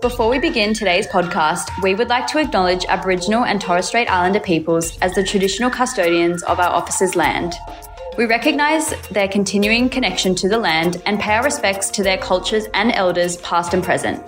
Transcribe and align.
Before 0.00 0.28
we 0.28 0.38
begin 0.38 0.74
today's 0.74 1.08
podcast, 1.08 1.70
we 1.82 1.96
would 1.96 2.08
like 2.08 2.28
to 2.28 2.38
acknowledge 2.38 2.84
Aboriginal 2.88 3.44
and 3.44 3.60
Torres 3.60 3.88
Strait 3.88 4.08
Islander 4.08 4.38
peoples 4.38 4.96
as 5.02 5.12
the 5.16 5.24
traditional 5.24 5.70
custodians 5.70 6.44
of 6.44 6.60
our 6.60 6.70
office's 6.70 7.16
land. 7.16 7.54
We 8.16 8.26
recognise 8.26 8.94
their 9.08 9.26
continuing 9.26 9.88
connection 9.88 10.36
to 10.36 10.48
the 10.48 10.56
land 10.56 11.02
and 11.04 11.18
pay 11.18 11.32
our 11.32 11.42
respects 11.42 11.90
to 11.90 12.04
their 12.04 12.16
cultures 12.16 12.66
and 12.74 12.92
elders, 12.92 13.38
past 13.38 13.74
and 13.74 13.82
present. 13.82 14.22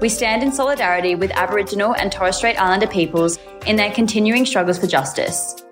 We 0.00 0.08
stand 0.08 0.42
in 0.42 0.50
solidarity 0.50 1.14
with 1.14 1.30
Aboriginal 1.32 1.94
and 1.94 2.10
Torres 2.10 2.36
Strait 2.36 2.58
Islander 2.58 2.86
peoples 2.86 3.38
in 3.66 3.76
their 3.76 3.92
continuing 3.92 4.46
struggles 4.46 4.78
for 4.78 4.86
justice. 4.86 5.62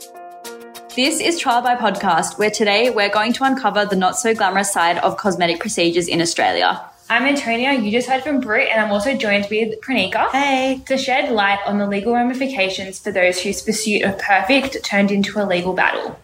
This 0.95 1.19
is 1.19 1.39
Trial 1.39 1.63
by 1.63 1.77
Podcast, 1.77 2.37
where 2.37 2.51
today 2.51 2.91
we're 2.91 3.09
going 3.09 3.33
to 3.33 3.45
uncover 3.45 3.87
the 3.87 3.97
not 3.97 4.19
so 4.19 4.35
glamorous 4.35 4.71
side 4.71 4.99
of 4.99 5.17
cosmetic 5.17 5.61
procedures 5.61 6.09
in 6.09 6.21
Australia. 6.21 6.90
I'm 7.11 7.25
Antonia, 7.25 7.73
you 7.73 7.91
just 7.91 8.09
heard 8.09 8.23
from 8.23 8.39
Brit, 8.39 8.69
and 8.71 8.81
I'm 8.81 8.93
also 8.93 9.17
joined 9.17 9.49
with 9.51 9.81
Prineeka. 9.81 10.31
Hey. 10.31 10.81
To 10.87 10.97
shed 10.97 11.33
light 11.33 11.59
on 11.67 11.79
the 11.79 11.89
legal 11.89 12.15
ramifications 12.15 13.01
for 13.01 13.11
those 13.11 13.41
whose 13.41 13.63
pursuit 13.63 14.03
of 14.03 14.17
perfect 14.17 14.85
turned 14.85 15.11
into 15.11 15.43
a 15.43 15.45
legal 15.45 15.73
battle. 15.73 16.17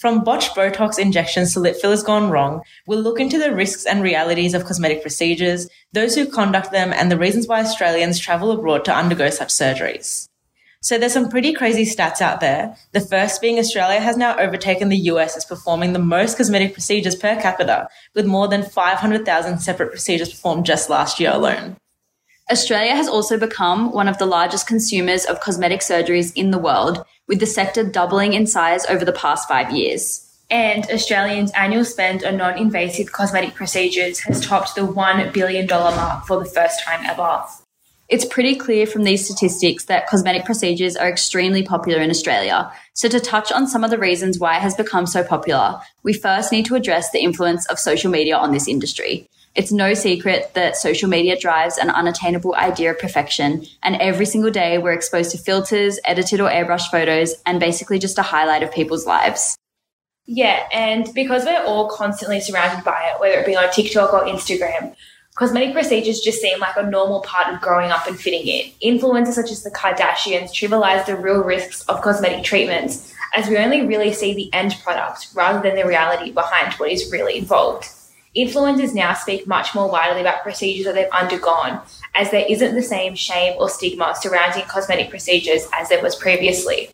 From 0.00 0.24
botched 0.24 0.56
Botox 0.56 0.98
injections 0.98 1.52
to 1.52 1.60
lip 1.60 1.76
fillers 1.76 2.02
gone 2.02 2.28
wrong, 2.28 2.62
we'll 2.88 3.02
look 3.02 3.20
into 3.20 3.38
the 3.38 3.54
risks 3.54 3.86
and 3.86 4.02
realities 4.02 4.52
of 4.52 4.64
cosmetic 4.64 5.00
procedures, 5.00 5.68
those 5.92 6.16
who 6.16 6.26
conduct 6.26 6.72
them, 6.72 6.92
and 6.92 7.08
the 7.08 7.16
reasons 7.16 7.46
why 7.46 7.60
Australians 7.60 8.18
travel 8.18 8.50
abroad 8.50 8.84
to 8.86 8.92
undergo 8.92 9.30
such 9.30 9.50
surgeries. 9.50 10.26
So 10.86 10.98
there's 10.98 11.14
some 11.14 11.28
pretty 11.28 11.52
crazy 11.52 11.84
stats 11.84 12.20
out 12.20 12.38
there. 12.38 12.76
The 12.92 13.00
first 13.00 13.40
being 13.40 13.58
Australia 13.58 13.98
has 13.98 14.16
now 14.16 14.38
overtaken 14.38 14.88
the 14.88 15.10
US 15.10 15.36
as 15.36 15.44
performing 15.44 15.92
the 15.92 15.98
most 15.98 16.36
cosmetic 16.36 16.74
procedures 16.74 17.16
per 17.16 17.34
capita, 17.34 17.88
with 18.14 18.24
more 18.24 18.46
than 18.46 18.62
500,000 18.62 19.58
separate 19.58 19.90
procedures 19.90 20.30
performed 20.30 20.64
just 20.64 20.88
last 20.88 21.18
year 21.18 21.32
alone. 21.32 21.76
Australia 22.52 22.94
has 22.94 23.08
also 23.08 23.36
become 23.36 23.90
one 23.90 24.06
of 24.06 24.18
the 24.18 24.26
largest 24.26 24.68
consumers 24.68 25.24
of 25.24 25.40
cosmetic 25.40 25.80
surgeries 25.80 26.32
in 26.36 26.52
the 26.52 26.64
world, 26.66 27.04
with 27.26 27.40
the 27.40 27.46
sector 27.46 27.82
doubling 27.82 28.34
in 28.34 28.46
size 28.46 28.86
over 28.86 29.04
the 29.04 29.12
past 29.12 29.48
five 29.48 29.72
years. 29.72 30.24
And 30.50 30.86
Australians' 30.88 31.50
annual 31.56 31.84
spend 31.84 32.22
on 32.22 32.36
non 32.36 32.56
invasive 32.56 33.10
cosmetic 33.10 33.56
procedures 33.56 34.20
has 34.20 34.40
topped 34.40 34.76
the 34.76 34.82
$1 34.82 35.32
billion 35.32 35.66
mark 35.66 36.26
for 36.26 36.38
the 36.38 36.48
first 36.48 36.80
time 36.84 37.04
ever. 37.04 37.42
It's 38.08 38.24
pretty 38.24 38.54
clear 38.54 38.86
from 38.86 39.02
these 39.02 39.24
statistics 39.24 39.86
that 39.86 40.06
cosmetic 40.06 40.44
procedures 40.44 40.94
are 40.94 41.08
extremely 41.08 41.64
popular 41.64 42.00
in 42.00 42.10
Australia. 42.10 42.70
So, 42.92 43.08
to 43.08 43.18
touch 43.18 43.50
on 43.50 43.66
some 43.66 43.82
of 43.82 43.90
the 43.90 43.98
reasons 43.98 44.38
why 44.38 44.56
it 44.56 44.62
has 44.62 44.76
become 44.76 45.06
so 45.06 45.24
popular, 45.24 45.80
we 46.04 46.12
first 46.12 46.52
need 46.52 46.66
to 46.66 46.76
address 46.76 47.10
the 47.10 47.18
influence 47.18 47.66
of 47.66 47.80
social 47.80 48.10
media 48.10 48.36
on 48.36 48.52
this 48.52 48.68
industry. 48.68 49.26
It's 49.56 49.72
no 49.72 49.94
secret 49.94 50.52
that 50.54 50.76
social 50.76 51.08
media 51.08 51.36
drives 51.36 51.78
an 51.78 51.90
unattainable 51.90 52.54
idea 52.54 52.92
of 52.92 52.98
perfection, 53.00 53.66
and 53.82 53.96
every 53.96 54.26
single 54.26 54.52
day 54.52 54.78
we're 54.78 54.92
exposed 54.92 55.32
to 55.32 55.38
filters, 55.38 55.98
edited 56.04 56.40
or 56.40 56.48
airbrushed 56.48 56.90
photos, 56.92 57.34
and 57.44 57.58
basically 57.58 57.98
just 57.98 58.18
a 58.18 58.22
highlight 58.22 58.62
of 58.62 58.70
people's 58.70 59.06
lives. 59.06 59.56
Yeah, 60.26 60.68
and 60.72 61.12
because 61.14 61.44
we're 61.44 61.64
all 61.64 61.88
constantly 61.88 62.40
surrounded 62.40 62.84
by 62.84 63.10
it, 63.12 63.20
whether 63.20 63.40
it 63.40 63.46
be 63.46 63.56
on 63.56 63.72
TikTok 63.72 64.12
or 64.12 64.24
Instagram, 64.24 64.94
Cosmetic 65.36 65.74
procedures 65.74 66.20
just 66.20 66.40
seem 66.40 66.58
like 66.60 66.76
a 66.78 66.82
normal 66.82 67.20
part 67.20 67.52
of 67.52 67.60
growing 67.60 67.90
up 67.90 68.06
and 68.06 68.18
fitting 68.18 68.46
in. 68.46 68.70
Influencers 68.82 69.34
such 69.34 69.50
as 69.50 69.62
the 69.62 69.70
Kardashians 69.70 70.50
trivialize 70.50 71.04
the 71.04 71.14
real 71.14 71.44
risks 71.44 71.82
of 71.82 72.00
cosmetic 72.00 72.42
treatments 72.42 73.12
as 73.34 73.46
we 73.46 73.58
only 73.58 73.86
really 73.86 74.14
see 74.14 74.32
the 74.32 74.50
end 74.54 74.74
product 74.82 75.28
rather 75.34 75.60
than 75.60 75.76
the 75.76 75.86
reality 75.86 76.32
behind 76.32 76.72
what 76.74 76.90
is 76.90 77.12
really 77.12 77.36
involved. 77.36 77.84
Influencers 78.34 78.94
now 78.94 79.12
speak 79.12 79.46
much 79.46 79.74
more 79.74 79.90
widely 79.90 80.22
about 80.22 80.42
procedures 80.42 80.86
that 80.86 80.94
they've 80.94 81.12
undergone, 81.12 81.82
as 82.14 82.30
there 82.30 82.46
isn't 82.48 82.74
the 82.74 82.82
same 82.82 83.14
shame 83.14 83.56
or 83.58 83.68
stigma 83.68 84.14
surrounding 84.18 84.64
cosmetic 84.64 85.10
procedures 85.10 85.68
as 85.74 85.90
there 85.90 86.02
was 86.02 86.16
previously 86.16 86.88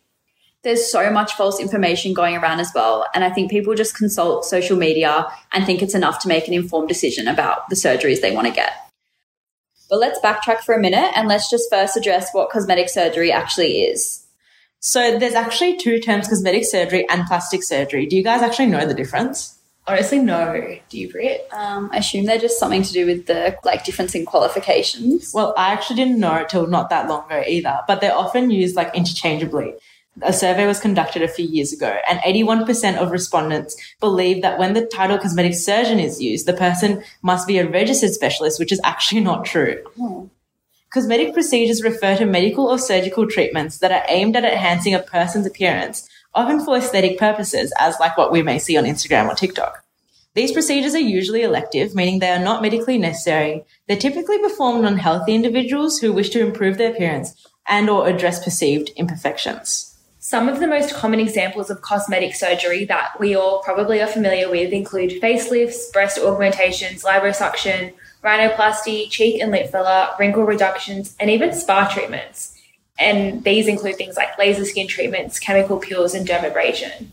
there's 0.63 0.89
so 0.89 1.09
much 1.11 1.33
false 1.33 1.59
information 1.59 2.13
going 2.13 2.35
around 2.35 2.59
as 2.59 2.71
well. 2.73 3.05
And 3.13 3.23
I 3.23 3.29
think 3.29 3.51
people 3.51 3.75
just 3.75 3.95
consult 3.95 4.45
social 4.45 4.77
media 4.77 5.27
and 5.51 5.65
think 5.65 5.81
it's 5.81 5.95
enough 5.95 6.19
to 6.19 6.27
make 6.27 6.47
an 6.47 6.53
informed 6.53 6.87
decision 6.87 7.27
about 7.27 7.69
the 7.69 7.75
surgeries 7.75 8.21
they 8.21 8.33
want 8.33 8.47
to 8.47 8.53
get. 8.53 8.73
But 9.89 9.99
let's 9.99 10.19
backtrack 10.19 10.61
for 10.61 10.73
a 10.73 10.79
minute 10.79 11.11
and 11.15 11.27
let's 11.27 11.49
just 11.49 11.69
first 11.69 11.97
address 11.97 12.29
what 12.31 12.49
cosmetic 12.49 12.89
surgery 12.89 13.31
actually 13.31 13.81
is. 13.81 14.25
So 14.79 15.17
there's 15.17 15.35
actually 15.35 15.77
two 15.77 15.99
terms, 15.99 16.27
cosmetic 16.27 16.65
surgery 16.65 17.07
and 17.09 17.25
plastic 17.25 17.63
surgery. 17.63 18.05
Do 18.05 18.15
you 18.15 18.23
guys 18.23 18.41
actually 18.41 18.67
know 18.67 18.85
the 18.85 18.93
difference? 18.93 19.59
Honestly, 19.85 20.19
no. 20.19 20.77
Do 20.87 20.97
you, 20.97 21.11
Brit? 21.11 21.45
Um, 21.51 21.89
I 21.91 21.97
assume 21.97 22.25
they're 22.25 22.39
just 22.39 22.57
something 22.57 22.83
to 22.83 22.93
do 22.93 23.05
with 23.05 23.25
the 23.25 23.57
like 23.65 23.83
difference 23.83 24.15
in 24.15 24.25
qualifications. 24.25 25.31
Well, 25.33 25.53
I 25.57 25.73
actually 25.73 25.97
didn't 25.97 26.19
know 26.19 26.35
it 26.35 26.49
till 26.49 26.67
not 26.67 26.89
that 26.89 27.09
long 27.09 27.25
ago 27.25 27.43
either, 27.45 27.81
but 27.85 27.99
they're 27.99 28.15
often 28.15 28.49
used 28.49 28.77
like 28.77 28.95
interchangeably. 28.95 29.73
A 30.21 30.31
survey 30.31 30.67
was 30.67 30.79
conducted 30.79 31.23
a 31.23 31.27
few 31.27 31.47
years 31.47 31.73
ago, 31.73 31.97
and 32.07 32.19
81% 32.19 32.97
of 32.97 33.09
respondents 33.09 33.75
believe 33.99 34.43
that 34.43 34.59
when 34.59 34.73
the 34.73 34.85
title 34.85 35.17
cosmetic 35.17 35.55
surgeon 35.55 35.99
is 35.99 36.21
used, 36.21 36.45
the 36.45 36.53
person 36.53 37.03
must 37.23 37.47
be 37.47 37.57
a 37.57 37.67
registered 37.67 38.11
specialist, 38.11 38.59
which 38.59 38.71
is 38.71 38.81
actually 38.83 39.21
not 39.21 39.43
true. 39.43 39.83
Oh. 39.99 40.29
Cosmetic 40.91 41.33
procedures 41.33 41.81
refer 41.81 42.15
to 42.15 42.25
medical 42.25 42.67
or 42.67 42.77
surgical 42.77 43.27
treatments 43.27 43.79
that 43.79 43.91
are 43.91 44.05
aimed 44.07 44.35
at 44.35 44.45
enhancing 44.45 44.93
a 44.93 44.99
person's 44.99 45.47
appearance, 45.47 46.07
often 46.35 46.63
for 46.63 46.77
aesthetic 46.77 47.17
purposes, 47.17 47.73
as 47.79 47.99
like 47.99 48.15
what 48.15 48.31
we 48.31 48.43
may 48.43 48.59
see 48.59 48.77
on 48.77 48.83
Instagram 48.83 49.27
or 49.27 49.33
TikTok. 49.33 49.83
These 50.35 50.51
procedures 50.51 50.93
are 50.93 50.99
usually 50.99 51.41
elective, 51.41 51.95
meaning 51.95 52.19
they 52.19 52.29
are 52.29 52.37
not 52.37 52.61
medically 52.61 52.99
necessary. 52.99 53.63
They're 53.87 53.97
typically 53.97 54.37
performed 54.37 54.85
on 54.85 54.97
healthy 54.97 55.33
individuals 55.33 55.97
who 55.97 56.13
wish 56.13 56.29
to 56.29 56.41
improve 56.41 56.77
their 56.77 56.91
appearance 56.91 57.35
and 57.67 57.89
or 57.89 58.07
address 58.07 58.43
perceived 58.43 58.91
imperfections. 58.95 59.92
Some 60.25 60.47
of 60.47 60.61
the 60.61 60.67
most 60.67 60.93
common 60.93 61.19
examples 61.19 61.69
of 61.69 61.81
cosmetic 61.81 62.33
surgery 62.33 62.85
that 62.85 63.19
we 63.19 63.35
all 63.35 63.61
probably 63.61 64.01
are 64.01 64.07
familiar 64.07 64.49
with 64.49 64.71
include 64.71 65.21
facelifts, 65.21 65.91
breast 65.91 66.17
augmentations, 66.17 67.03
liposuction, 67.03 67.91
rhinoplasty, 68.23 69.09
cheek 69.09 69.41
and 69.41 69.51
lip 69.51 69.69
filler, 69.69 70.07
wrinkle 70.17 70.45
reductions, 70.45 71.13
and 71.19 71.29
even 71.29 71.51
spa 71.53 71.89
treatments. 71.93 72.57
And 72.97 73.43
these 73.43 73.67
include 73.67 73.97
things 73.97 74.15
like 74.15 74.37
laser 74.37 74.63
skin 74.63 74.87
treatments, 74.87 75.39
chemical 75.39 75.77
peels, 75.77 76.13
and 76.13 76.25
dermabrasion. 76.25 77.07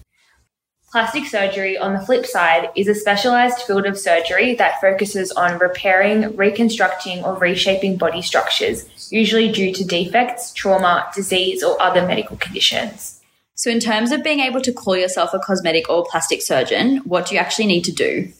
Plastic 0.93 1.27
surgery, 1.27 1.78
on 1.78 1.93
the 1.93 2.01
flip 2.01 2.27
side, 2.27 2.69
is 2.75 2.89
a 2.89 2.97
specialized 2.97 3.61
field 3.61 3.87
of 3.87 3.97
surgery 3.97 4.56
that 4.56 4.81
focuses 4.81 5.31
on 5.31 5.56
repairing, 5.61 6.37
reconstructing, 6.37 7.23
or 7.23 7.37
reshaping 7.37 7.97
body 7.97 8.21
structures, 8.21 8.87
usually 9.12 9.53
due 9.53 9.73
to 9.73 9.84
defects, 9.84 10.53
trauma, 10.53 11.09
disease, 11.15 11.62
or 11.62 11.81
other 11.81 12.05
medical 12.05 12.37
conditions. 12.37 13.21
So, 13.55 13.71
in 13.71 13.78
terms 13.78 14.11
of 14.11 14.25
being 14.25 14.41
able 14.41 14.61
to 14.62 14.73
call 14.73 14.97
yourself 14.97 15.33
a 15.33 15.39
cosmetic 15.39 15.89
or 15.89 16.05
plastic 16.11 16.43
surgeon, 16.43 16.97
what 17.05 17.27
do 17.27 17.37
you 17.37 17.41
actually 17.41 17.67
need 17.67 17.84
to 17.84 17.93
do? 17.93 18.33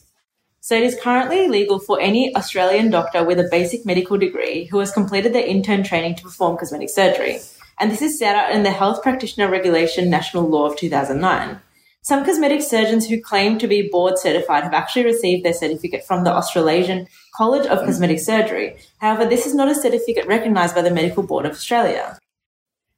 So, 0.59 0.75
it 0.75 0.83
is 0.83 0.99
currently 1.01 1.47
legal 1.47 1.79
for 1.79 2.01
any 2.01 2.35
Australian 2.35 2.89
doctor 2.89 3.23
with 3.23 3.39
a 3.39 3.47
basic 3.49 3.85
medical 3.85 4.17
degree 4.17 4.65
who 4.65 4.79
has 4.79 4.91
completed 4.91 5.31
their 5.31 5.45
intern 5.45 5.83
training 5.83 6.15
to 6.15 6.23
perform 6.23 6.57
cosmetic 6.57 6.89
surgery. 6.89 7.39
And 7.79 7.89
this 7.89 8.01
is 8.01 8.19
set 8.19 8.35
out 8.35 8.51
in 8.51 8.63
the 8.63 8.71
Health 8.71 9.01
Practitioner 9.01 9.49
Regulation 9.49 10.09
National 10.09 10.49
Law 10.49 10.65
of 10.65 10.75
2009. 10.75 11.61
Some 12.03 12.25
cosmetic 12.25 12.63
surgeons 12.63 13.07
who 13.07 13.21
claim 13.21 13.59
to 13.59 13.67
be 13.67 13.87
board 13.87 14.17
certified 14.17 14.63
have 14.63 14.73
actually 14.73 15.05
received 15.05 15.45
their 15.45 15.53
certificate 15.53 16.03
from 16.03 16.23
the 16.23 16.33
Australasian 16.33 17.07
College 17.35 17.67
of 17.67 17.85
Cosmetic 17.85 18.19
Surgery. 18.19 18.75
However, 18.97 19.29
this 19.29 19.45
is 19.45 19.53
not 19.53 19.69
a 19.69 19.75
certificate 19.75 20.25
recognised 20.25 20.73
by 20.73 20.81
the 20.81 20.89
Medical 20.89 21.21
Board 21.21 21.45
of 21.45 21.51
Australia. 21.51 22.17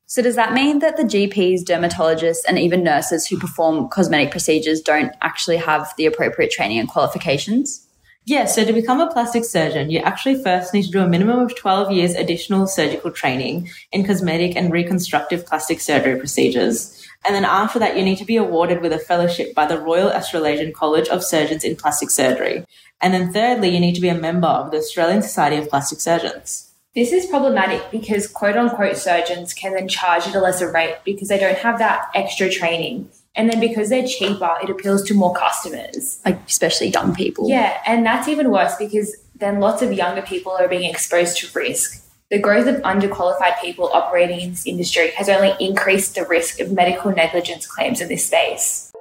So, 0.06 0.22
does 0.22 0.36
that 0.36 0.54
mean 0.54 0.80
that 0.80 0.96
the 0.96 1.04
GPs, 1.04 1.64
dermatologists, 1.64 2.46
and 2.48 2.58
even 2.58 2.82
nurses 2.82 3.28
who 3.28 3.38
perform 3.38 3.90
cosmetic 3.90 4.32
procedures 4.32 4.80
don't 4.80 5.12
actually 5.22 5.58
have 5.58 5.94
the 5.98 6.06
appropriate 6.06 6.52
training 6.52 6.80
and 6.80 6.88
qualifications? 6.88 7.86
Yes, 8.26 8.56
so 8.56 8.64
to 8.64 8.72
become 8.72 9.02
a 9.02 9.12
plastic 9.12 9.44
surgeon, 9.44 9.90
you 9.90 10.00
actually 10.00 10.42
first 10.42 10.74
need 10.74 10.84
to 10.84 10.92
do 10.92 11.02
a 11.02 11.08
minimum 11.08 11.40
of 11.40 11.58
12 11.58 11.92
years 11.92 12.16
additional 12.16 12.68
surgical 12.68 13.12
training 13.12 13.70
in 13.92 14.06
cosmetic 14.06 14.56
and 14.56 14.72
reconstructive 14.72 15.46
plastic 15.46 15.82
surgery 15.82 16.18
procedures. 16.18 17.06
And 17.26 17.36
then 17.36 17.44
after 17.44 17.80
that, 17.80 17.98
you 17.98 18.04
need 18.04 18.18
to 18.20 18.26
be 18.26 18.38
awarded 18.38 18.82
with 18.82 18.94
a 18.94 19.00
fellowship 19.00 19.54
by 19.54 19.66
the 19.66 19.78
Royal 19.78 20.10
Australasian 20.10 20.72
College 20.72 21.10
of 21.10 21.24
Surgeons 21.24 21.66
in 21.66 21.76
Plastic 21.76 22.10
Surgery. 22.10 22.66
And 23.02 23.14
then 23.14 23.34
thirdly, 23.34 23.70
you 23.70 23.82
need 23.82 23.96
to 23.96 24.02
be 24.02 24.10
a 24.10 24.16
member 24.16 24.48
of 24.48 24.72
the 24.72 24.78
Australian 24.78 25.22
Society 25.22 25.58
of 25.58 25.70
Plastic 25.70 26.00
Surgeons. 26.00 26.72
This 26.96 27.12
is 27.12 27.26
problematic 27.26 27.92
because 27.92 28.28
quote 28.28 28.56
unquote 28.56 28.96
surgeons 28.98 29.54
can 29.54 29.74
then 29.74 29.88
charge 29.90 30.28
at 30.28 30.36
a 30.36 30.40
lesser 30.40 30.72
rate 30.72 30.98
because 31.04 31.28
they 31.28 31.40
don't 31.40 31.58
have 31.58 31.80
that 31.80 32.10
extra 32.14 32.50
training. 32.50 33.10
And 33.36 33.50
then 33.50 33.60
because 33.60 33.90
they're 33.90 34.08
cheaper, 34.08 34.52
it 34.62 34.70
appeals 34.70 35.04
to 35.04 35.14
more 35.14 35.34
customers. 35.34 36.20
Like, 36.24 36.40
especially 36.48 36.90
young 36.90 37.16
people. 37.16 37.50
Yeah. 37.50 37.82
And 37.88 38.06
that's 38.06 38.28
even 38.28 38.52
worse 38.52 38.76
because 38.76 39.16
then 39.36 39.60
lots 39.60 39.82
of 39.82 39.92
younger 39.92 40.22
people 40.22 40.52
are 40.52 40.68
being 40.68 40.90
exposed 40.90 41.38
to 41.38 41.60
risk 41.60 42.04
the 42.34 42.40
growth 42.40 42.66
of 42.66 42.82
underqualified 42.82 43.62
people 43.62 43.92
operating 43.94 44.40
in 44.40 44.50
this 44.50 44.66
industry 44.66 45.12
has 45.12 45.30
only 45.30 45.54
increased 45.60 46.16
the 46.16 46.26
risk 46.26 46.60
of 46.60 46.72
medical 46.72 47.12
negligence 47.12 47.68
claims 47.68 48.02
in 48.02 48.08
this 48.08 48.26
space. 48.26 48.92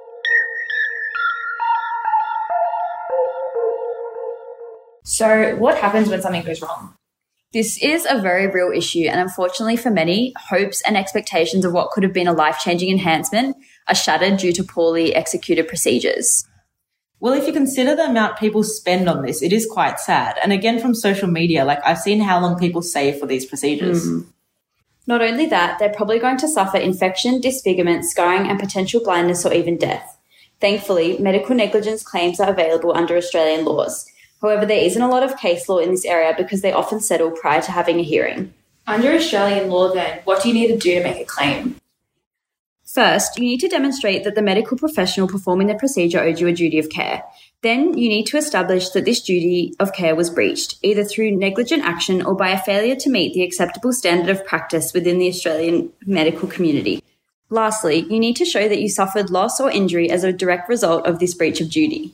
So, 5.03 5.55
what 5.55 5.79
happens 5.79 6.09
when 6.09 6.21
something 6.21 6.43
goes 6.43 6.61
wrong? 6.61 6.93
This 7.53 7.81
is 7.81 8.05
a 8.07 8.21
very 8.21 8.45
real 8.45 8.71
issue, 8.71 9.07
and 9.09 9.19
unfortunately 9.19 9.77
for 9.77 9.89
many, 9.89 10.33
hopes 10.49 10.81
and 10.81 10.95
expectations 10.95 11.65
of 11.65 11.73
what 11.73 11.89
could 11.89 12.03
have 12.03 12.13
been 12.13 12.27
a 12.27 12.33
life 12.33 12.59
changing 12.59 12.91
enhancement 12.91 13.55
are 13.87 13.95
shattered 13.95 14.37
due 14.37 14.53
to 14.53 14.63
poorly 14.63 15.15
executed 15.15 15.67
procedures. 15.67 16.45
Well, 17.19 17.33
if 17.33 17.47
you 17.47 17.53
consider 17.53 17.95
the 17.95 18.09
amount 18.09 18.37
people 18.37 18.63
spend 18.63 19.07
on 19.07 19.21
this, 19.25 19.41
it 19.41 19.53
is 19.53 19.65
quite 19.65 19.99
sad. 19.99 20.37
And 20.43 20.51
again, 20.51 20.79
from 20.79 20.93
social 20.93 21.29
media, 21.29 21.63
like 21.63 21.79
I've 21.85 21.99
seen 21.99 22.19
how 22.19 22.41
long 22.41 22.59
people 22.59 22.81
save 22.81 23.17
for 23.17 23.25
these 23.25 23.45
procedures. 23.45 24.05
Mm. 24.05 24.25
Not 25.07 25.21
only 25.21 25.45
that, 25.47 25.79
they're 25.79 25.93
probably 25.93 26.19
going 26.19 26.37
to 26.37 26.47
suffer 26.47 26.77
infection, 26.77 27.41
disfigurement, 27.41 28.05
scarring, 28.05 28.49
and 28.49 28.59
potential 28.59 29.01
blindness 29.01 29.45
or 29.45 29.53
even 29.53 29.77
death. 29.77 30.17
Thankfully, 30.59 31.17
medical 31.17 31.55
negligence 31.55 32.03
claims 32.03 32.39
are 32.39 32.49
available 32.49 32.95
under 32.95 33.17
Australian 33.17 33.65
laws. 33.65 34.09
However, 34.41 34.65
there 34.65 34.83
isn't 34.83 35.01
a 35.01 35.09
lot 35.09 35.23
of 35.23 35.37
case 35.37 35.67
law 35.69 35.77
in 35.77 35.91
this 35.91 36.05
area 36.05 36.33
because 36.37 36.61
they 36.61 36.73
often 36.73 36.99
settle 36.99 37.31
prior 37.31 37.61
to 37.61 37.71
having 37.71 37.99
a 37.99 38.03
hearing. 38.03 38.53
Under 38.85 39.11
Australian 39.13 39.69
law, 39.69 39.93
then, 39.93 40.19
what 40.25 40.41
do 40.43 40.49
you 40.49 40.53
need 40.53 40.67
to 40.67 40.77
do 40.77 40.95
to 40.95 41.03
make 41.03 41.21
a 41.21 41.25
claim? 41.25 41.77
First, 42.93 43.39
you 43.39 43.45
need 43.45 43.59
to 43.61 43.67
demonstrate 43.67 44.23
that 44.23 44.35
the 44.35 44.43
medical 44.43 44.77
professional 44.77 45.27
performing 45.27 45.65
the 45.65 45.73
procedure 45.73 46.19
owed 46.19 46.39
you 46.39 46.45
a 46.45 46.53
duty 46.53 46.77
of 46.77 46.91
care. 46.91 47.23
Then, 47.63 47.97
you 47.97 48.07
need 48.07 48.27
to 48.27 48.37
establish 48.37 48.89
that 48.89 49.03
this 49.03 49.19
duty 49.19 49.73
of 49.79 49.93
care 49.93 50.15
was 50.15 50.29
breached, 50.29 50.77
either 50.83 51.03
through 51.03 51.31
negligent 51.31 51.83
action 51.83 52.23
or 52.23 52.35
by 52.35 52.49
a 52.49 52.61
failure 52.61 52.95
to 52.97 53.09
meet 53.09 53.33
the 53.33 53.41
acceptable 53.41 53.93
standard 53.93 54.29
of 54.29 54.45
practice 54.45 54.93
within 54.93 55.17
the 55.17 55.27
Australian 55.27 55.91
medical 56.05 56.47
community. 56.47 57.03
Lastly, 57.49 58.05
you 58.11 58.19
need 58.19 58.35
to 58.35 58.45
show 58.45 58.69
that 58.69 58.79
you 58.79 58.89
suffered 58.89 59.31
loss 59.31 59.59
or 59.59 59.71
injury 59.71 60.11
as 60.11 60.23
a 60.23 60.31
direct 60.31 60.69
result 60.69 61.07
of 61.07 61.17
this 61.17 61.33
breach 61.33 61.61
of 61.61 61.71
duty. 61.71 62.13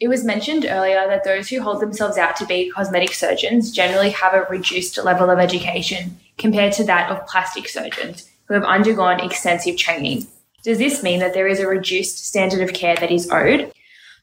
It 0.00 0.08
was 0.08 0.24
mentioned 0.24 0.66
earlier 0.68 1.06
that 1.06 1.22
those 1.22 1.50
who 1.50 1.62
hold 1.62 1.80
themselves 1.80 2.18
out 2.18 2.34
to 2.36 2.46
be 2.46 2.68
cosmetic 2.68 3.14
surgeons 3.14 3.70
generally 3.70 4.10
have 4.10 4.34
a 4.34 4.42
reduced 4.50 4.98
level 5.04 5.30
of 5.30 5.38
education 5.38 6.18
compared 6.36 6.72
to 6.72 6.84
that 6.84 7.12
of 7.12 7.28
plastic 7.28 7.68
surgeons 7.68 8.28
who 8.46 8.54
have 8.54 8.64
undergone 8.64 9.20
extensive 9.20 9.76
training. 9.76 10.26
Does 10.62 10.78
this 10.78 11.02
mean 11.02 11.20
that 11.20 11.34
there 11.34 11.46
is 11.46 11.60
a 11.60 11.66
reduced 11.66 12.26
standard 12.26 12.62
of 12.62 12.74
care 12.74 12.96
that 12.96 13.10
is 13.10 13.30
owed? 13.30 13.72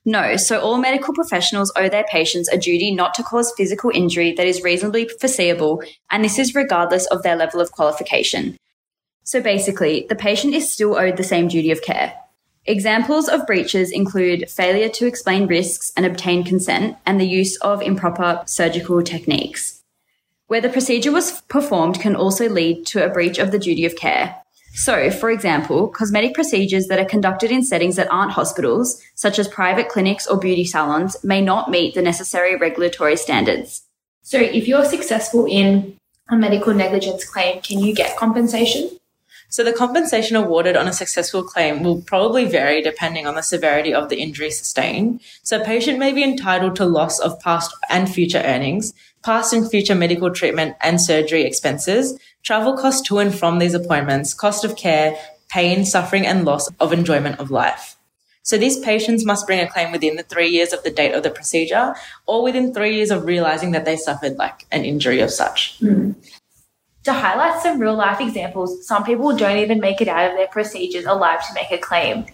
No, 0.03 0.35
so 0.35 0.59
all 0.59 0.77
medical 0.77 1.13
professionals 1.13 1.71
owe 1.75 1.87
their 1.87 2.05
patients 2.05 2.49
a 2.49 2.57
duty 2.57 2.91
not 2.91 3.13
to 3.13 3.23
cause 3.23 3.53
physical 3.55 3.91
injury 3.93 4.31
that 4.33 4.47
is 4.47 4.63
reasonably 4.63 5.07
foreseeable, 5.19 5.83
and 6.09 6.23
this 6.23 6.39
is 6.39 6.55
regardless 6.55 7.05
of 7.07 7.21
their 7.21 7.35
level 7.35 7.61
of 7.61 7.71
qualification. 7.71 8.57
So 9.23 9.41
basically, 9.41 10.07
the 10.09 10.15
patient 10.15 10.55
is 10.55 10.71
still 10.71 10.97
owed 10.97 11.17
the 11.17 11.23
same 11.23 11.47
duty 11.47 11.69
of 11.69 11.83
care. 11.83 12.15
Examples 12.65 13.29
of 13.29 13.45
breaches 13.45 13.91
include 13.91 14.49
failure 14.49 14.89
to 14.89 15.05
explain 15.05 15.47
risks 15.47 15.91
and 15.95 16.05
obtain 16.05 16.43
consent 16.43 16.97
and 17.05 17.19
the 17.19 17.27
use 17.27 17.57
of 17.57 17.81
improper 17.81 18.41
surgical 18.45 19.01
techniques. 19.03 19.80
Where 20.51 20.59
the 20.59 20.67
procedure 20.67 21.13
was 21.13 21.39
performed 21.43 22.01
can 22.01 22.13
also 22.13 22.49
lead 22.49 22.85
to 22.87 23.05
a 23.05 23.07
breach 23.07 23.37
of 23.37 23.51
the 23.51 23.57
duty 23.57 23.85
of 23.85 23.95
care. 23.95 24.35
So, 24.73 25.09
for 25.09 25.31
example, 25.31 25.87
cosmetic 25.87 26.33
procedures 26.33 26.87
that 26.87 26.99
are 26.99 27.05
conducted 27.05 27.51
in 27.51 27.63
settings 27.63 27.95
that 27.95 28.11
aren't 28.11 28.33
hospitals, 28.33 29.01
such 29.15 29.39
as 29.39 29.47
private 29.47 29.87
clinics 29.87 30.27
or 30.27 30.37
beauty 30.37 30.65
salons, 30.65 31.15
may 31.23 31.39
not 31.39 31.71
meet 31.71 31.93
the 31.95 32.01
necessary 32.01 32.57
regulatory 32.57 33.15
standards. 33.15 33.83
So, 34.23 34.39
if 34.39 34.67
you're 34.67 34.83
successful 34.83 35.45
in 35.45 35.95
a 36.29 36.35
medical 36.35 36.73
negligence 36.73 37.23
claim, 37.23 37.61
can 37.61 37.79
you 37.79 37.95
get 37.95 38.17
compensation? 38.17 38.89
So 39.51 39.65
the 39.65 39.73
compensation 39.73 40.37
awarded 40.37 40.77
on 40.77 40.87
a 40.87 40.93
successful 40.93 41.43
claim 41.43 41.83
will 41.83 42.01
probably 42.01 42.45
vary 42.45 42.81
depending 42.81 43.27
on 43.27 43.35
the 43.35 43.41
severity 43.41 43.93
of 43.93 44.07
the 44.07 44.21
injury 44.21 44.49
sustained. 44.49 45.19
So 45.43 45.59
a 45.59 45.65
patient 45.65 45.99
may 45.99 46.13
be 46.13 46.23
entitled 46.23 46.77
to 46.77 46.85
loss 46.85 47.19
of 47.19 47.37
past 47.41 47.75
and 47.89 48.09
future 48.09 48.41
earnings, 48.45 48.93
past 49.23 49.51
and 49.51 49.69
future 49.69 49.93
medical 49.93 50.31
treatment 50.31 50.77
and 50.79 51.01
surgery 51.01 51.43
expenses, 51.43 52.17
travel 52.43 52.77
costs 52.77 53.05
to 53.09 53.19
and 53.19 53.35
from 53.37 53.59
these 53.59 53.73
appointments, 53.73 54.33
cost 54.33 54.63
of 54.63 54.77
care, 54.77 55.17
pain, 55.49 55.83
suffering, 55.83 56.25
and 56.25 56.45
loss 56.45 56.69
of 56.79 56.93
enjoyment 56.93 57.37
of 57.37 57.51
life. 57.51 57.97
So 58.43 58.57
these 58.57 58.79
patients 58.79 59.25
must 59.25 59.45
bring 59.45 59.59
a 59.59 59.67
claim 59.67 59.91
within 59.91 60.15
the 60.15 60.23
three 60.23 60.47
years 60.47 60.71
of 60.71 60.83
the 60.83 60.91
date 60.91 61.13
of 61.13 61.23
the 61.23 61.29
procedure 61.29 61.93
or 62.25 62.41
within 62.41 62.73
three 62.73 62.95
years 62.95 63.11
of 63.11 63.25
realizing 63.25 63.71
that 63.71 63.83
they 63.83 63.97
suffered 63.97 64.37
like 64.37 64.65
an 64.71 64.85
injury 64.85 65.19
of 65.19 65.29
such. 65.29 65.77
Mm. 65.81 66.15
To 67.05 67.13
highlight 67.13 67.63
some 67.63 67.79
real 67.79 67.95
life 67.95 68.21
examples, 68.21 68.85
some 68.85 69.03
people 69.03 69.35
don't 69.35 69.57
even 69.57 69.79
make 69.79 70.01
it 70.01 70.07
out 70.07 70.29
of 70.29 70.37
their 70.37 70.47
procedures 70.47 71.05
alive 71.05 71.45
to 71.47 71.53
make 71.55 71.71
a 71.71 71.79
claim. 71.79 72.27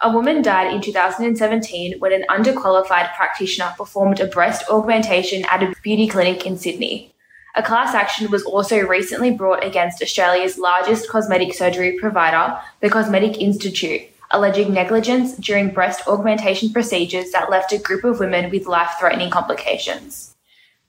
A 0.00 0.10
woman 0.10 0.40
died 0.40 0.72
in 0.72 0.80
2017 0.80 1.98
when 1.98 2.12
an 2.12 2.24
underqualified 2.30 3.14
practitioner 3.14 3.74
performed 3.76 4.20
a 4.20 4.26
breast 4.26 4.64
augmentation 4.70 5.44
at 5.50 5.62
a 5.62 5.74
beauty 5.82 6.08
clinic 6.08 6.46
in 6.46 6.56
Sydney. 6.56 7.12
A 7.54 7.62
class 7.62 7.94
action 7.94 8.30
was 8.30 8.42
also 8.44 8.80
recently 8.80 9.30
brought 9.30 9.62
against 9.62 10.02
Australia's 10.02 10.58
largest 10.58 11.08
cosmetic 11.08 11.52
surgery 11.52 11.98
provider, 12.00 12.58
the 12.80 12.90
Cosmetic 12.90 13.40
Institute, 13.40 14.02
alleging 14.30 14.72
negligence 14.72 15.36
during 15.36 15.68
breast 15.68 16.08
augmentation 16.08 16.72
procedures 16.72 17.30
that 17.30 17.50
left 17.50 17.72
a 17.72 17.78
group 17.78 18.04
of 18.04 18.20
women 18.20 18.50
with 18.50 18.66
life 18.66 18.92
threatening 18.98 19.30
complications. 19.30 20.33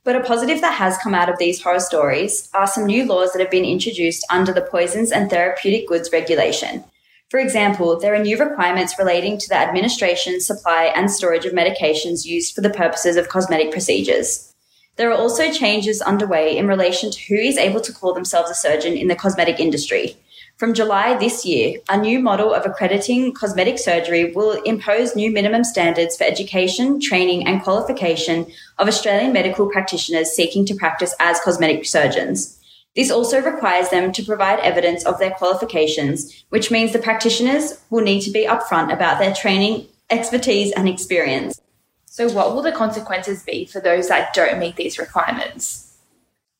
But 0.05 0.15
a 0.15 0.19
positive 0.19 0.61
that 0.61 0.75
has 0.75 0.99
come 0.99 1.15
out 1.15 1.29
of 1.29 1.39
these 1.39 1.63
horror 1.63 1.79
stories 1.79 2.47
are 2.53 2.67
some 2.67 2.85
new 2.85 3.05
laws 3.05 3.33
that 3.33 3.39
have 3.39 3.49
been 3.49 3.65
introduced 3.65 4.23
under 4.29 4.53
the 4.53 4.61
Poisons 4.61 5.11
and 5.11 5.31
Therapeutic 5.31 5.87
Goods 5.87 6.11
Regulation. 6.13 6.83
For 7.31 7.39
example, 7.39 7.99
there 7.99 8.13
are 8.13 8.21
new 8.21 8.37
requirements 8.37 8.99
relating 8.99 9.39
to 9.39 9.49
the 9.49 9.57
administration, 9.57 10.39
supply, 10.39 10.93
and 10.95 11.09
storage 11.09 11.45
of 11.45 11.53
medications 11.53 12.23
used 12.23 12.53
for 12.53 12.61
the 12.61 12.69
purposes 12.69 13.15
of 13.15 13.29
cosmetic 13.29 13.71
procedures. 13.71 14.53
There 14.95 15.09
are 15.09 15.17
also 15.17 15.51
changes 15.51 16.03
underway 16.03 16.55
in 16.55 16.67
relation 16.67 17.09
to 17.09 17.19
who 17.27 17.41
is 17.41 17.57
able 17.57 17.81
to 17.81 17.91
call 17.91 18.13
themselves 18.13 18.51
a 18.51 18.55
surgeon 18.55 18.95
in 18.95 19.07
the 19.07 19.15
cosmetic 19.15 19.59
industry. 19.59 20.17
From 20.57 20.75
July 20.75 21.17
this 21.17 21.45
year, 21.45 21.79
a 21.89 21.97
new 21.97 22.19
model 22.19 22.53
of 22.53 22.65
accrediting 22.65 23.33
cosmetic 23.33 23.79
surgery 23.79 24.31
will 24.31 24.61
impose 24.63 25.15
new 25.15 25.31
minimum 25.31 25.63
standards 25.63 26.15
for 26.15 26.23
education, 26.23 27.01
training, 27.01 27.45
and 27.45 27.61
qualification 27.61 28.45
of 28.77 28.87
Australian 28.87 29.33
medical 29.33 29.69
practitioners 29.69 30.31
seeking 30.31 30.65
to 30.65 30.75
practice 30.75 31.13
as 31.19 31.39
cosmetic 31.39 31.85
surgeons. 31.85 32.59
This 32.95 33.11
also 33.11 33.41
requires 33.41 33.89
them 33.89 34.11
to 34.13 34.23
provide 34.23 34.59
evidence 34.59 35.05
of 35.05 35.19
their 35.19 35.31
qualifications, 35.31 36.45
which 36.49 36.71
means 36.71 36.93
the 36.93 36.99
practitioners 36.99 37.81
will 37.89 38.03
need 38.03 38.21
to 38.21 38.31
be 38.31 38.45
upfront 38.45 38.93
about 38.93 39.19
their 39.19 39.33
training, 39.33 39.87
expertise, 40.09 40.71
and 40.71 40.87
experience. 40.87 41.59
So, 42.05 42.29
what 42.31 42.55
will 42.55 42.61
the 42.61 42.71
consequences 42.71 43.43
be 43.43 43.65
for 43.65 43.81
those 43.81 44.07
that 44.07 44.33
don't 44.33 44.59
meet 44.59 44.77
these 44.77 44.97
requirements? 44.97 45.97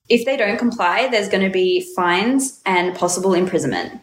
If 0.10 0.25
they 0.25 0.36
don't 0.36 0.60
comply, 0.60 1.07
there's 1.07 1.29
going 1.29 1.43
to 1.43 1.50
be 1.50 1.88
fines 1.95 2.62
and 2.65 2.95
possible 2.95 3.34
imprisonment. 3.34 4.01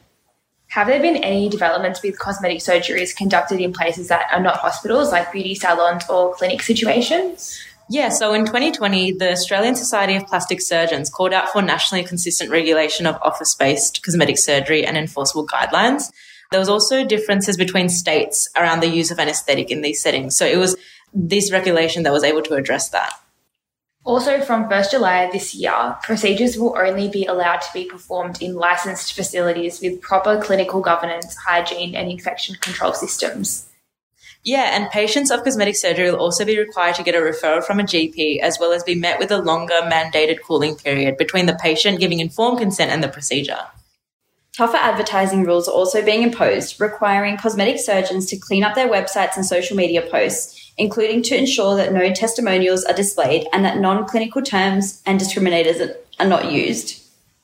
Have 0.69 0.87
there 0.87 1.03
been 1.03 1.19
any 1.19 1.51
developments 1.51 2.03
with 2.03 2.19
cosmetic 2.19 2.61
surgeries 2.61 3.15
conducted 3.15 3.61
in 3.61 3.75
places 3.75 4.09
that 4.09 4.27
are 4.33 4.41
not 4.41 4.57
hospitals, 4.57 5.13
like 5.13 5.31
beauty 5.31 5.55
salons 5.55 6.03
or 6.09 6.35
clinic 6.35 6.63
situations? 6.63 7.63
Yeah, 7.93 8.09
so 8.09 8.33
in 8.33 8.47
2020, 8.47 9.13
the 9.19 9.33
Australian 9.33 9.77
Society 9.77 10.17
of 10.17 10.27
Plastic 10.27 10.63
Surgeons 10.63 11.11
called 11.11 11.35
out 11.35 11.51
for 11.51 11.61
nationally 11.61 12.03
consistent 12.03 12.51
regulation 12.51 13.05
of 13.05 13.19
office 13.21 13.55
based 13.55 14.03
cosmetic 14.03 14.39
surgery 14.39 14.87
and 14.87 14.97
enforceable 14.97 15.47
guidelines. 15.47 16.11
There 16.51 16.59
was 16.59 16.71
also 16.71 17.05
differences 17.05 17.59
between 17.59 17.91
states 17.91 18.49
around 18.57 18.81
the 18.81 18.89
use 18.89 19.11
of 19.11 19.19
anesthetic 19.19 19.71
in 19.71 19.83
these 19.83 20.01
settings. 20.01 20.35
So 20.35 20.47
it 20.47 20.57
was 20.57 20.75
this 21.13 21.53
regulation 21.53 22.03
that 22.05 22.15
was 22.15 22.25
able 22.25 22.41
to 22.45 22.55
address 22.55 22.89
that. 22.89 23.13
Also, 24.05 24.41
from 24.41 24.71
1st 24.71 24.93
July 24.93 25.31
this 25.31 25.55
year, 25.55 25.95
procedures 26.03 26.57
will 26.57 26.75
only 26.79 27.11
be 27.11 27.27
allowed 27.27 27.61
to 27.61 27.73
be 27.75 27.85
performed 27.85 28.41
in 28.41 28.55
licensed 28.55 29.13
facilities 29.13 29.83
with 29.83 30.01
proper 30.01 30.41
clinical 30.41 30.81
governance, 30.81 31.37
hygiene, 31.37 31.95
and 31.95 32.11
infection 32.11 32.55
control 32.63 32.95
systems. 32.95 33.69
Yeah, 34.45 34.77
and 34.77 34.91
patients 34.91 35.31
of 35.31 35.45
cosmetic 35.45 35.77
surgery 35.77 36.11
will 36.11 36.19
also 36.19 36.45
be 36.45 36.59
required 36.59 36.97
to 36.97 37.05
get 37.05 37.15
a 37.15 37.19
referral 37.19 37.63
from 37.63 37.79
a 37.79 37.85
GP 37.85 38.41
as 38.41 38.59
well 38.59 38.73
as 38.73 38.83
be 38.83 38.97
met 38.97 39.19
with 39.19 39.31
a 39.31 39.39
longer 39.39 39.81
mandated 39.85 40.43
cooling 40.43 40.75
period 40.75 41.17
between 41.17 41.47
the 41.47 41.55
patient 41.55 42.01
giving 42.01 42.19
informed 42.19 42.59
consent 42.59 42.91
and 42.91 43.05
the 43.05 43.09
procedure. 43.09 43.61
Tougher 44.57 44.77
advertising 44.77 45.45
rules 45.45 45.69
are 45.69 45.75
also 45.75 46.05
being 46.05 46.23
imposed, 46.23 46.81
requiring 46.81 47.37
cosmetic 47.37 47.79
surgeons 47.79 48.27
to 48.27 48.37
clean 48.37 48.65
up 48.65 48.75
their 48.75 48.89
websites 48.89 49.37
and 49.37 49.47
social 49.47 49.77
media 49.77 50.03
posts 50.03 50.59
including 50.79 51.23
to 51.23 51.37
ensure 51.37 51.77
that 51.77 51.93
no 51.93 52.13
testimonials 52.13 52.85
are 52.85 52.95
displayed 52.95 53.47
and 53.53 53.65
that 53.65 53.79
non 53.79 54.07
clinical 54.07 54.43
terms 54.43 55.03
and 55.07 55.21
discriminators 55.21 55.95
are 56.19 56.27
not 56.27 56.51
used. 56.51 57.02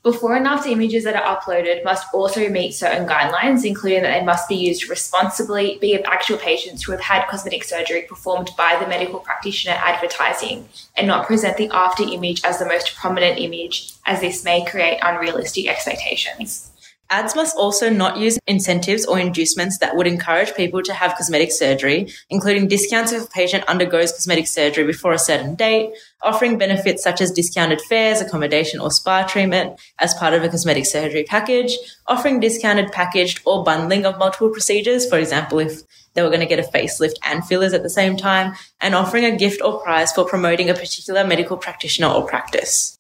Before 0.09 0.37
and 0.37 0.47
after 0.47 0.71
images 0.71 1.05
that 1.05 1.17
are 1.17 1.37
uploaded 1.37 1.85
must 1.85 2.07
also 2.15 2.49
meet 2.49 2.73
certain 2.73 3.07
guidelines, 3.07 3.63
including 3.63 4.05
that 4.05 4.19
they 4.19 4.25
must 4.25 4.49
be 4.49 4.55
used 4.55 4.89
responsibly, 4.89 5.77
be 5.83 5.95
of 5.95 6.01
actual 6.07 6.39
patients 6.39 6.83
who 6.83 6.93
have 6.93 7.01
had 7.03 7.29
cosmetic 7.29 7.63
surgery 7.63 8.07
performed 8.09 8.49
by 8.57 8.79
the 8.81 8.89
medical 8.89 9.21
practitioner 9.21 9.77
advertising, 9.77 10.67
and 10.97 11.07
not 11.07 11.27
present 11.27 11.59
the 11.59 11.69
after 11.75 12.05
image 12.05 12.43
as 12.43 12.59
the 12.59 12.65
most 12.65 12.97
prominent 12.97 13.39
image, 13.39 13.93
as 14.07 14.23
this 14.23 14.45
may 14.45 14.65
create 14.65 14.99
unrealistic 15.03 15.69
expectations. 15.69 16.68
Ads 17.11 17.35
must 17.35 17.57
also 17.57 17.89
not 17.89 18.19
use 18.19 18.39
incentives 18.47 19.07
or 19.07 19.19
inducements 19.19 19.79
that 19.79 19.97
would 19.97 20.07
encourage 20.07 20.55
people 20.55 20.83
to 20.83 20.93
have 20.93 21.15
cosmetic 21.17 21.51
surgery, 21.51 22.13
including 22.29 22.69
discounts 22.69 23.13
if 23.13 23.25
a 23.25 23.31
patient 23.31 23.65
undergoes 23.67 24.13
cosmetic 24.13 24.47
surgery 24.47 24.85
before 24.85 25.13
a 25.13 25.19
certain 25.19 25.55
date, 25.55 25.91
offering 26.23 26.59
benefits 26.59 27.03
such 27.03 27.23
as 27.23 27.31
discounted 27.31 27.81
fares, 27.81 28.21
accommodation, 28.21 28.79
or 28.79 28.91
spa 28.91 29.23
treatment 29.23 29.81
as 29.99 30.13
part 30.15 30.35
of 30.35 30.45
a 30.45 30.51
cosmetic 30.51 30.85
surgery 30.85 31.25
package, 31.25 31.79
offering 32.09 32.41
discounted 32.41 32.93
packaged 32.93 33.41
or 33.47 33.65
bundling 33.65 34.05
of 34.05 34.19
multiple 34.19 34.51
procedures, 34.51 35.09
for 35.09 35.17
example, 35.19 35.59
if 35.59 35.81
they 36.13 36.21
were 36.21 36.29
going 36.29 36.41
to 36.41 36.47
get 36.47 36.59
a 36.59 36.63
facelift 36.63 37.15
and 37.25 37.43
fillers 37.47 37.73
at 37.73 37.83
the 37.83 37.89
same 37.89 38.19
time, 38.19 38.53
and 38.83 38.95
offering 38.95 39.25
a 39.25 39.35
gift 39.35 39.63
or 39.63 39.81
prize 39.81 40.13
for 40.13 40.27
promoting 40.27 40.69
a 40.69 40.75
particular 40.75 41.25
medical 41.25 41.57
practitioner 41.57 42.09
or 42.09 42.27
practice. 42.27 42.99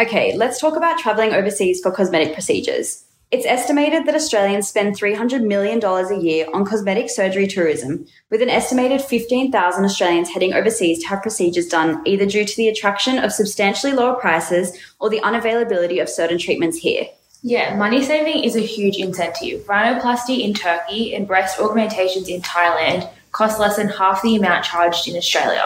Okay, 0.00 0.36
let's 0.36 0.58
talk 0.58 0.76
about 0.76 0.98
travelling 0.98 1.32
overseas 1.32 1.80
for 1.80 1.92
cosmetic 1.92 2.32
procedures. 2.32 3.04
It's 3.32 3.46
estimated 3.46 4.06
that 4.06 4.16
Australians 4.16 4.66
spend 4.66 4.98
$300 4.98 5.46
million 5.46 5.80
a 5.84 6.20
year 6.20 6.48
on 6.52 6.64
cosmetic 6.64 7.08
surgery 7.08 7.46
tourism, 7.46 8.04
with 8.28 8.42
an 8.42 8.50
estimated 8.50 9.00
15,000 9.00 9.84
Australians 9.84 10.30
heading 10.30 10.52
overseas 10.52 11.00
to 11.02 11.08
have 11.08 11.22
procedures 11.22 11.68
done 11.68 12.02
either 12.04 12.26
due 12.26 12.44
to 12.44 12.56
the 12.56 12.66
attraction 12.66 13.18
of 13.18 13.32
substantially 13.32 13.92
lower 13.92 14.14
prices 14.14 14.76
or 14.98 15.08
the 15.08 15.20
unavailability 15.20 16.02
of 16.02 16.08
certain 16.08 16.38
treatments 16.38 16.78
here. 16.78 17.06
Yeah, 17.42 17.76
money 17.76 18.02
saving 18.02 18.42
is 18.42 18.56
a 18.56 18.60
huge 18.60 18.96
incentive. 18.96 19.64
Rhinoplasty 19.64 20.40
in 20.40 20.52
Turkey 20.52 21.14
and 21.14 21.28
breast 21.28 21.60
augmentations 21.60 22.28
in 22.28 22.42
Thailand 22.42 23.08
cost 23.30 23.60
less 23.60 23.76
than 23.76 23.90
half 23.90 24.22
the 24.22 24.34
amount 24.34 24.64
charged 24.64 25.06
in 25.06 25.16
Australia. 25.16 25.62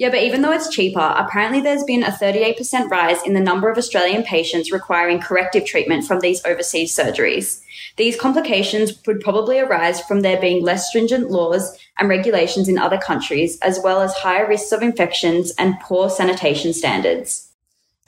Yeah, 0.00 0.08
but 0.08 0.22
even 0.22 0.40
though 0.40 0.52
it's 0.52 0.70
cheaper, 0.70 1.14
apparently 1.14 1.60
there's 1.60 1.84
been 1.84 2.02
a 2.02 2.06
38% 2.06 2.88
rise 2.88 3.22
in 3.26 3.34
the 3.34 3.38
number 3.38 3.68
of 3.68 3.76
Australian 3.76 4.22
patients 4.22 4.72
requiring 4.72 5.20
corrective 5.20 5.66
treatment 5.66 6.06
from 6.06 6.20
these 6.20 6.42
overseas 6.46 6.96
surgeries. 6.96 7.60
These 7.98 8.18
complications 8.18 8.94
would 9.06 9.20
probably 9.20 9.58
arise 9.58 10.00
from 10.00 10.22
there 10.22 10.40
being 10.40 10.64
less 10.64 10.88
stringent 10.88 11.30
laws 11.30 11.78
and 11.98 12.08
regulations 12.08 12.66
in 12.66 12.78
other 12.78 12.96
countries, 12.96 13.58
as 13.60 13.78
well 13.84 14.00
as 14.00 14.14
higher 14.14 14.48
risks 14.48 14.72
of 14.72 14.80
infections 14.80 15.52
and 15.58 15.78
poor 15.80 16.08
sanitation 16.08 16.72
standards. 16.72 17.50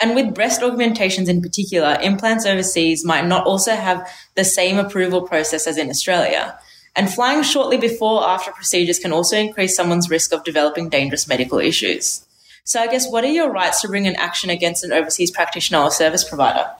And 0.00 0.14
with 0.14 0.34
breast 0.34 0.62
augmentations 0.62 1.28
in 1.28 1.42
particular, 1.42 1.98
implants 2.00 2.46
overseas 2.46 3.04
might 3.04 3.26
not 3.26 3.46
also 3.46 3.74
have 3.74 4.10
the 4.34 4.44
same 4.44 4.78
approval 4.78 5.28
process 5.28 5.66
as 5.66 5.76
in 5.76 5.90
Australia. 5.90 6.58
And 6.94 7.12
flying 7.12 7.42
shortly 7.42 7.78
before 7.78 8.22
or 8.22 8.28
after 8.28 8.52
procedures 8.52 8.98
can 8.98 9.12
also 9.12 9.36
increase 9.36 9.74
someone's 9.74 10.10
risk 10.10 10.32
of 10.32 10.44
developing 10.44 10.88
dangerous 10.88 11.26
medical 11.26 11.58
issues. 11.58 12.26
So, 12.64 12.80
I 12.80 12.86
guess, 12.86 13.10
what 13.10 13.24
are 13.24 13.32
your 13.32 13.50
rights 13.50 13.80
to 13.80 13.88
bring 13.88 14.06
an 14.06 14.16
action 14.16 14.50
against 14.50 14.84
an 14.84 14.92
overseas 14.92 15.30
practitioner 15.30 15.78
or 15.78 15.90
service 15.90 16.22
provider? 16.28 16.70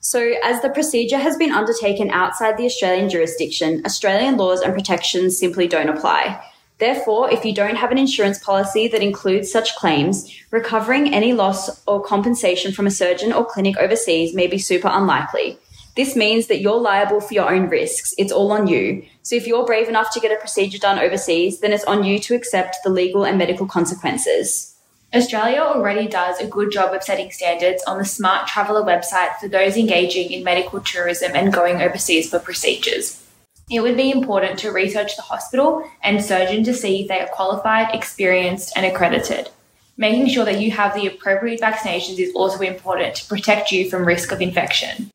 So, 0.00 0.34
as 0.44 0.62
the 0.62 0.70
procedure 0.70 1.18
has 1.18 1.36
been 1.36 1.52
undertaken 1.52 2.10
outside 2.10 2.56
the 2.56 2.64
Australian 2.64 3.08
jurisdiction, 3.08 3.82
Australian 3.84 4.36
laws 4.36 4.60
and 4.60 4.72
protections 4.72 5.38
simply 5.38 5.66
don't 5.66 5.88
apply. 5.88 6.42
Therefore, 6.78 7.30
if 7.30 7.44
you 7.44 7.54
don't 7.54 7.76
have 7.76 7.92
an 7.92 7.98
insurance 7.98 8.42
policy 8.42 8.88
that 8.88 9.02
includes 9.02 9.52
such 9.52 9.76
claims, 9.76 10.32
recovering 10.50 11.12
any 11.12 11.34
loss 11.34 11.84
or 11.86 12.02
compensation 12.02 12.72
from 12.72 12.86
a 12.86 12.90
surgeon 12.90 13.32
or 13.32 13.44
clinic 13.44 13.76
overseas 13.76 14.34
may 14.34 14.46
be 14.46 14.58
super 14.58 14.88
unlikely. 14.90 15.58
This 15.96 16.14
means 16.14 16.46
that 16.46 16.60
you're 16.60 16.80
liable 16.80 17.20
for 17.20 17.34
your 17.34 17.52
own 17.52 17.68
risks. 17.68 18.14
It's 18.16 18.32
all 18.32 18.52
on 18.52 18.66
you. 18.66 19.04
So 19.22 19.34
if 19.36 19.46
you're 19.46 19.66
brave 19.66 19.88
enough 19.88 20.12
to 20.12 20.20
get 20.20 20.32
a 20.32 20.36
procedure 20.36 20.78
done 20.78 20.98
overseas, 20.98 21.60
then 21.60 21.72
it's 21.72 21.84
on 21.84 22.04
you 22.04 22.18
to 22.20 22.34
accept 22.34 22.78
the 22.84 22.90
legal 22.90 23.24
and 23.24 23.38
medical 23.38 23.66
consequences. 23.66 24.76
Australia 25.12 25.60
already 25.60 26.06
does 26.06 26.38
a 26.38 26.46
good 26.46 26.70
job 26.70 26.94
of 26.94 27.02
setting 27.02 27.32
standards 27.32 27.82
on 27.88 27.98
the 27.98 28.04
Smart 28.04 28.46
Traveller 28.46 28.84
website 28.84 29.34
for 29.40 29.48
those 29.48 29.76
engaging 29.76 30.30
in 30.30 30.44
medical 30.44 30.80
tourism 30.80 31.32
and 31.34 31.52
going 31.52 31.82
overseas 31.82 32.30
for 32.30 32.38
procedures. 32.38 33.20
It 33.68 33.80
would 33.80 33.96
be 33.96 34.12
important 34.12 34.58
to 34.60 34.70
research 34.70 35.16
the 35.16 35.22
hospital 35.22 35.84
and 36.02 36.24
surgeon 36.24 36.62
to 36.64 36.74
see 36.74 37.02
if 37.02 37.08
they 37.08 37.20
are 37.20 37.28
qualified, 37.28 37.92
experienced, 37.94 38.72
and 38.76 38.86
accredited. 38.86 39.50
Making 39.96 40.28
sure 40.28 40.44
that 40.44 40.60
you 40.60 40.70
have 40.70 40.94
the 40.94 41.08
appropriate 41.08 41.60
vaccinations 41.60 42.18
is 42.18 42.32
also 42.34 42.60
important 42.60 43.16
to 43.16 43.26
protect 43.26 43.70
you 43.72 43.90
from 43.90 44.06
risk 44.06 44.30
of 44.30 44.40
infection. 44.40 45.10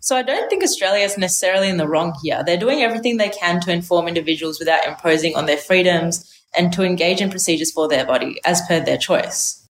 So 0.00 0.16
I 0.16 0.22
don't 0.22 0.48
think 0.48 0.64
Australia 0.64 1.04
is 1.04 1.18
necessarily 1.18 1.68
in 1.68 1.76
the 1.76 1.86
wrong 1.86 2.14
here. 2.22 2.42
They're 2.44 2.56
doing 2.56 2.82
everything 2.82 3.18
they 3.18 3.28
can 3.28 3.60
to 3.60 3.72
inform 3.72 4.08
individuals 4.08 4.58
without 4.58 4.86
imposing 4.86 5.36
on 5.36 5.46
their 5.46 5.58
freedoms 5.58 6.26
and 6.56 6.72
to 6.72 6.82
engage 6.82 7.20
in 7.20 7.30
procedures 7.30 7.70
for 7.70 7.86
their 7.86 8.06
body 8.06 8.40
as 8.44 8.62
per 8.62 8.80
their 8.80 8.98
choice. 8.98 9.68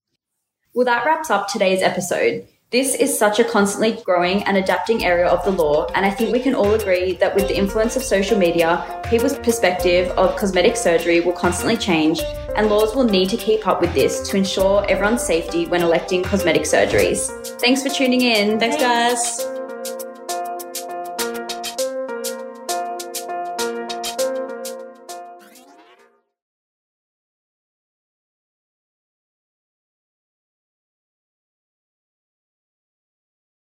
Well, 0.74 0.86
that 0.86 1.06
wraps 1.06 1.30
up 1.30 1.48
today's 1.48 1.82
episode. 1.82 2.48
This 2.72 2.96
is 2.96 3.18
such 3.18 3.40
a 3.40 3.44
constantly 3.44 3.94
growing 4.04 4.44
and 4.44 4.58
adapting 4.58 5.06
area 5.06 5.28
of 5.28 5.46
the 5.46 5.52
law, 5.52 5.86
and 5.94 6.06
I 6.06 6.10
think 6.10 6.34
we 6.34 6.42
can 6.42 6.56
all 6.56 6.74
agree 6.74 7.14
that 7.14 7.34
with 7.34 7.48
the 7.48 7.56
influence 7.56 7.96
of 7.96 8.04
social 8.04 8.38
media, 8.38 9.02
people's 9.08 9.38
perspective 9.38 10.10
of 10.18 10.36
cosmetic 10.36 10.76
surgery 10.76 11.22
will 11.22 11.32
constantly 11.32 11.78
change, 11.78 12.20
and 12.58 12.68
laws 12.68 12.96
will 12.96 13.06
need 13.06 13.30
to 13.30 13.38
keep 13.38 13.68
up 13.68 13.80
with 13.80 13.94
this 13.94 14.28
to 14.30 14.36
ensure 14.36 14.84
everyone's 14.90 15.24
safety 15.24 15.68
when 15.68 15.84
electing 15.84 16.24
cosmetic 16.24 16.64
surgeries. 16.64 17.30
Thanks 17.62 17.84
for 17.84 17.90
tuning 17.90 18.22
in. 18.22 18.60
Thanks, 18.60 18.78
guys. 18.78 19.55